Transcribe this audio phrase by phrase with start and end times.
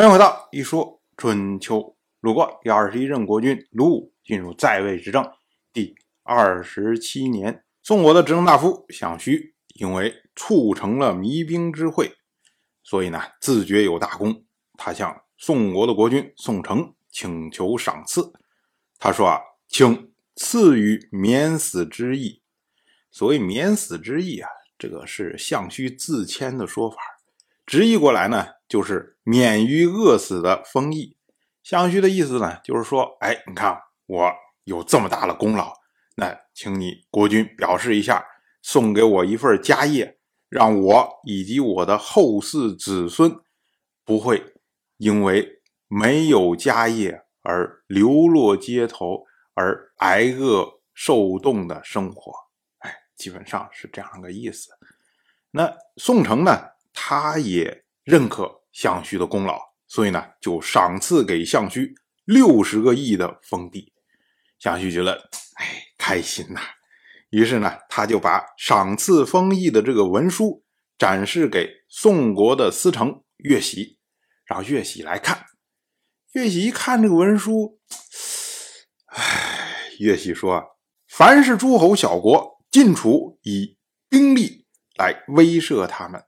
[0.00, 1.94] 欢迎回到一说春秋。
[2.22, 5.30] 鲁国第二十一任国君鲁武进入在位执政
[5.74, 12.14] 第二十七年，宋国的执政大夫项须因为促成了弭兵之会，
[12.82, 14.42] 所以呢自觉有大功。
[14.78, 18.32] 他向宋国的国君宋城请求赏赐。
[18.98, 19.38] 他说啊，
[19.68, 22.40] 请赐予免死之意。
[23.10, 24.48] 所谓免死之意啊，
[24.78, 26.96] 这个是项须自谦的说法。
[27.66, 31.16] 直译过来呢，就是免于饿死的封邑。
[31.62, 34.32] 项须的意思呢，就是说，哎，你看我
[34.64, 35.72] 有这么大的功劳，
[36.16, 38.24] 那请你国君表示一下，
[38.62, 40.18] 送给我一份家业，
[40.48, 43.32] 让我以及我的后世子孙
[44.04, 44.54] 不会
[44.96, 52.32] 因为没有家业而流落街头，而挨饿受冻的生活。
[52.78, 54.70] 哎，基本上是这样个意思。
[55.52, 56.70] 那宋城呢？
[57.02, 61.94] 他也认可项须的功劳，所以呢，就赏赐给项须
[62.26, 63.90] 六十个亿的封地。
[64.58, 66.60] 项须觉得，哎，开心呐。
[67.30, 70.62] 于是呢，他就把赏赐封邑的这个文书
[70.98, 73.98] 展示给宋国的司城乐喜，
[74.44, 75.46] 让乐喜来看。
[76.34, 77.80] 乐喜一看这个文书，
[79.06, 80.76] 哎，乐喜说
[81.08, 83.78] ：“凡是诸侯小国，晋楚以
[84.10, 86.22] 兵力来威慑他们。”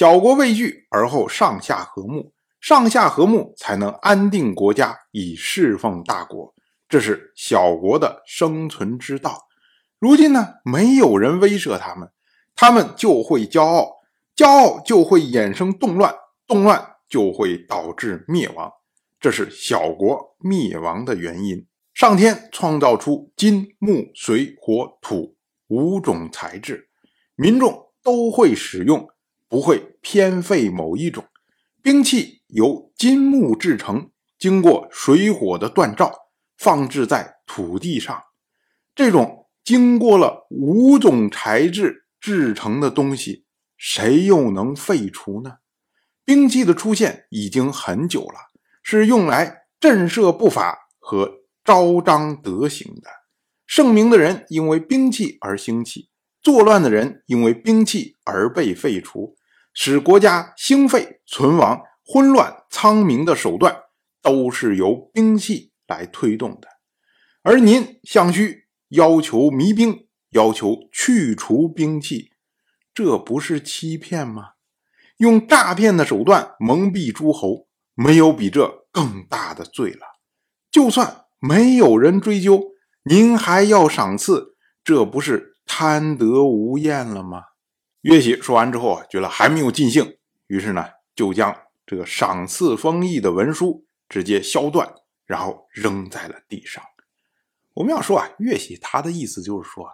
[0.00, 6.54] 小国畏惧，而后上下和睦，上下和睦才能安定国家，以侍奉大国。
[6.88, 9.46] 这是小国的生存之道。
[9.98, 12.10] 如今呢，没有人威慑他们，
[12.56, 13.98] 他们就会骄傲，
[14.34, 16.14] 骄傲就会衍生动乱，
[16.46, 18.72] 动乱就会导致灭亡。
[19.20, 21.66] 这是小国灭亡的原因。
[21.92, 25.36] 上天创造出金、木、水、火、土
[25.68, 26.88] 五种材质，
[27.34, 29.06] 民众都会使用。
[29.50, 31.26] 不会偏废某一种
[31.82, 36.14] 兵器，由金木制成，经过水火的锻造，
[36.56, 38.22] 放置在土地上。
[38.94, 43.44] 这种经过了五种材质制成的东西，
[43.76, 45.54] 谁又能废除呢？
[46.24, 48.38] 兵器的出现已经很久了，
[48.84, 53.10] 是用来震慑不法和昭彰德行的。
[53.66, 56.08] 盛名的人因为兵器而兴起，
[56.40, 59.36] 作乱的人因为兵器而被废除。
[59.82, 63.74] 使国家兴废存亡、混乱苍明的手段，
[64.20, 66.68] 都是由兵器来推动的。
[67.40, 72.30] 而您项须要求弭兵，要求去除兵器，
[72.92, 74.50] 这不是欺骗吗？
[75.16, 80.00] 用诈骗的手段蒙蔽诸侯，没有比这更大的罪了。
[80.70, 82.62] 就算没有人追究，
[83.04, 87.44] 您还要赏赐，这不是贪得无厌了吗？
[88.02, 90.16] 岳喜说完之后啊，觉得还没有尽兴，
[90.46, 94.90] 于是呢，就将这个赏赐封邑的文书直接削断，
[95.26, 96.82] 然后扔在了地上。
[97.74, 99.86] 我们要说啊，岳喜他的意思就是说，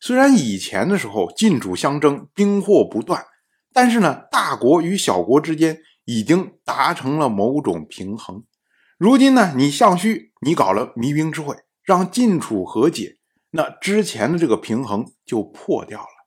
[0.00, 3.24] 虽然以前的时候晋楚相争，兵祸不断，
[3.72, 8.42] 但是呢，大国与小国之间已经达成了某种平衡。
[8.98, 13.18] 如今呢，你项须你搞了弭兵之会，让晋楚和解，
[13.50, 16.21] 那之前的这个平衡就破掉了。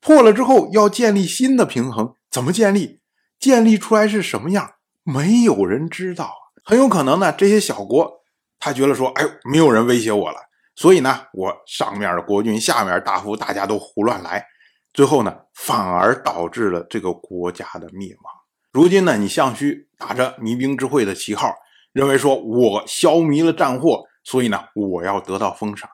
[0.00, 3.00] 破了之后，要建立新的平衡，怎么建立？
[3.38, 4.72] 建立出来是什么样？
[5.02, 6.34] 没有人知道。
[6.64, 8.22] 很有可能呢，这些小国
[8.58, 10.36] 他觉得说，哎呦，没有人威胁我了，
[10.74, 14.44] 所以呢，我上面的国君、下面大夫大家都胡乱来，
[14.92, 18.34] 最后呢，反而导致了这个国家的灭亡。
[18.70, 21.54] 如今呢，你项须打着弭兵之会的旗号，
[21.92, 25.88] 认为说我消弭了战祸，所以呢，我要得到封赏。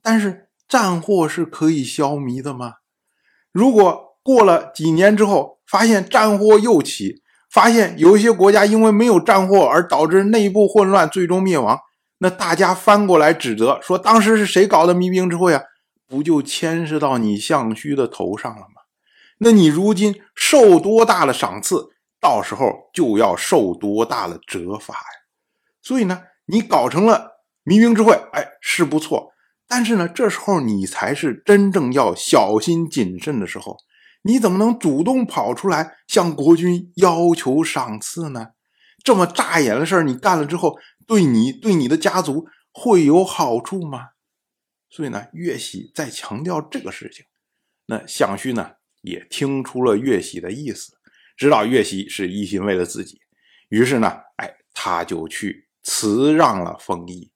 [0.00, 2.74] 但是战祸是可以消弭的吗？
[3.52, 11.78] 如果过了几年之后，发现战祸又起，发现有一些国家因为没有战祸而导致内部混乱，最终灭亡，
[12.18, 15.62] 那大家翻过来指责说当时是谁搞的民兵之会啊？
[16.06, 18.82] 不就牵涉到你项须的头上了吗？
[19.38, 21.88] 那你如今受多大的赏赐，
[22.20, 25.00] 到时候就要受多大的责罚呀。
[25.82, 29.31] 所以呢，你搞成了民兵之会，哎，是不错。
[29.74, 33.78] 但是呢，这时候你才是真正要小心谨慎的时候，
[34.24, 38.48] 你怎么能主动跑出来向国君要求赏赐呢？
[39.02, 44.08] 这么扎眼的事儿，你干了之后，对你对你的家族会有好处吗？
[44.90, 47.24] 所以呢，岳喜在强调这个事情。
[47.86, 50.98] 那项须呢，也听出了岳喜的意思，
[51.34, 53.22] 知道岳喜是一心为了自己，
[53.70, 57.31] 于是呢，哎，他就去辞让了封邑。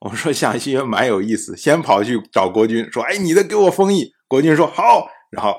[0.00, 5.54] 我们说项须蛮有意思，先跑去找国君说：“哎，你得给我封邑。”国君说：“好。”然后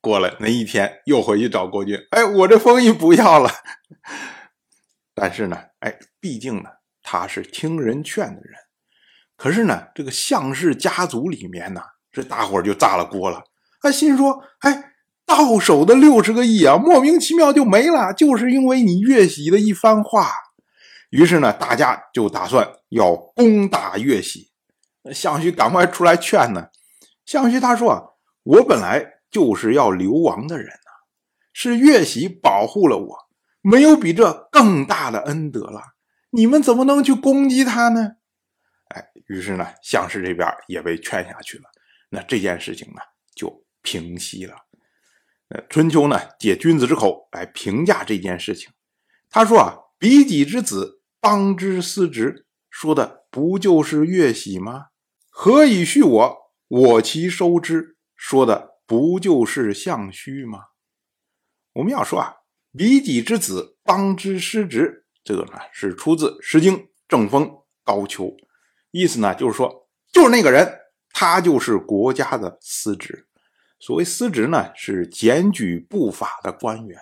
[0.00, 3.50] 过了那一天，又回去找国君：“哎，我这封邑不要了。”
[5.14, 6.70] 但是呢，哎，毕竟呢，
[7.02, 8.54] 他是听人劝的人。
[9.36, 11.80] 可是呢，这个项氏家族里面呢，
[12.10, 13.44] 这大伙就炸了锅了。
[13.80, 14.92] 他心说：“哎，
[15.24, 20.32] 到手的六十个亿啊，莫名其妙就没了，就是因为你岳喜的一番话。”
[21.10, 24.50] 于是呢，大家就打算要攻打岳喜。
[25.12, 26.68] 项羽赶快出来劝呢。
[27.24, 30.90] 项羽他说：“，我本来就是要流亡的人呐，
[31.52, 33.28] 是岳喜保护了我，
[33.60, 35.80] 没有比这更大的恩德了。
[36.30, 38.12] 你们怎么能去攻击他呢？”
[38.94, 41.64] 哎，于是呢，项氏这边也被劝下去了。
[42.10, 43.00] 那这件事情呢，
[43.34, 44.54] 就平息了。
[45.48, 48.70] 呃，春秋呢，借君子之口来评价这件事情。
[49.30, 50.95] 他说啊，比己之子，
[51.26, 54.90] 邦之司职，说的不就是岳喜吗？
[55.28, 56.36] 何以续我，
[56.68, 60.66] 我其收之，说的不就是项须吗？
[61.72, 62.36] 我们要说啊，
[62.78, 66.78] 比己之子，邦之司职，这个呢是出自《诗经·
[67.08, 67.44] 正风·
[67.82, 68.26] 高丘》。
[68.92, 70.78] 意思呢，就是说，就是那个人，
[71.10, 73.26] 他就是国家的司职。
[73.80, 76.96] 所谓司职呢，是检举不法的官员。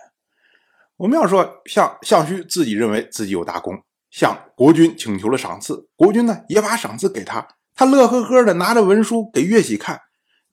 [0.96, 7.44] 我们要说，像项须自己认为自己有大功，向国君请求了赏赐，国君呢也把赏赐给他，
[7.74, 10.00] 他乐呵呵的拿着文书给岳喜看。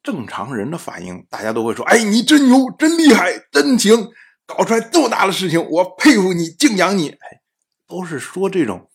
[0.01, 4.09] 正常人的反应，大家都会说：“哎，你真牛，真厉害，真行，
[4.47, 7.41] 搞出来这么大的事情，我佩服你，敬仰你。”哎，
[7.87, 8.89] 都是说这种。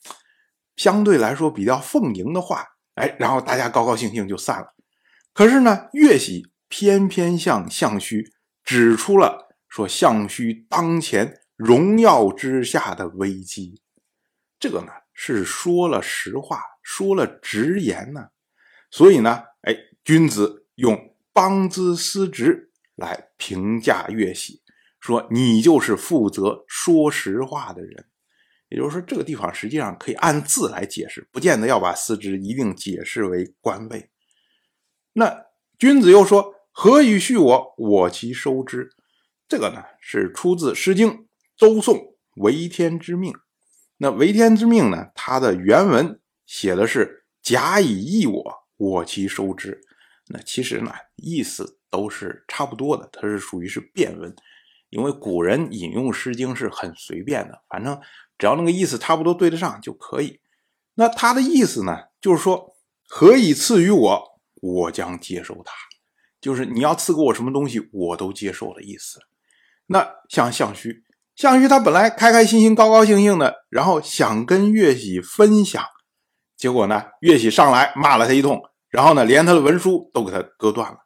[0.74, 2.64] 相对来说比较奉迎的话，
[2.96, 4.74] 哎，然后大家高高兴兴就散了。
[5.32, 8.32] 可是呢，岳喜偏偏向项须
[8.64, 13.80] 指出了说项须当前荣耀之下的危机，
[14.58, 18.28] 这个呢是说了实话，说了直言呢。
[18.90, 24.62] 所以呢，哎，君子用邦之司职来评价岳喜，
[25.00, 28.06] 说你就是负责说实话的人。
[28.68, 34.10] 也就是说，这个地方实际上可以按字来解释，不见得要把司直一定解释为官位。
[35.12, 35.44] 那
[35.78, 37.74] 君子又说：“何以恤我？
[37.78, 38.90] 我其收之。”
[39.46, 41.10] 这个呢是出自《诗经·
[41.56, 41.96] 周颂·
[42.36, 43.32] 为天之命》。
[43.98, 49.80] 那“为天之命”呢，它的原文写的是“甲以役我，我其收之”。
[50.28, 54.34] 那其实呢，意思都是差不多的，它是属于是变文，
[54.90, 58.00] 因为古人引用《诗经》是很随便的，反正。
[58.38, 60.40] 只要那个意思差不多对得上就可以。
[60.96, 62.76] 那他的意思呢，就是说，
[63.08, 65.72] 何以赐予我，我将接受它，
[66.38, 69.20] 就是你要赐给我什么东西，我都接受的意思。
[69.86, 71.02] 那像项须，
[71.36, 75.84] 项羽他本来开开心心、高高兴兴的，然后想跟岳喜分享，
[76.56, 80.96] 结果呢，岳喜上来骂了他一通，然后呢，连他的文书都给他割断了。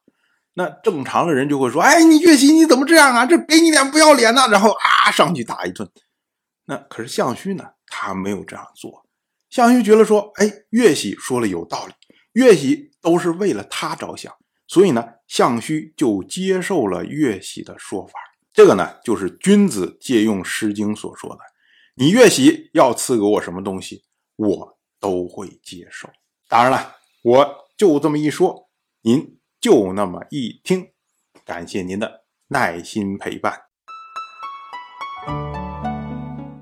[0.55, 3.27] 那正常的人就会说：“哎，你岳喜你怎么这样啊？
[3.27, 5.89] 这给你脸不要脸呐！”然后啊，上去打一顿。
[6.67, 7.65] 那可是项羽呢？
[7.87, 9.05] 他没有这样做。
[9.49, 11.93] 项羽觉得说：“哎，岳喜说了有道理，
[12.35, 14.33] 岳喜都是为了他着想，
[14.69, 18.13] 所以呢，项羽就接受了岳喜的说法。
[18.61, 21.39] 这个呢，就是君子借用《诗经》所说的
[21.97, 24.05] ：‘你越喜要赐给我什么东西，
[24.37, 26.11] 我都会接受。’
[26.47, 28.69] 当然了，我就这么一说，
[29.01, 30.89] 您就那么一听。
[31.43, 33.63] 感谢您的耐心陪伴。”